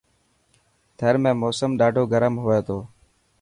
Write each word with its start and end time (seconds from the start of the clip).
ٿر 0.97 1.13
۾ 1.27 1.31
موسم 1.41 1.71
ڏاڌو 1.79 2.03
گرم 2.11 2.33
هئي 2.45 2.59
ٿو. 2.67 2.77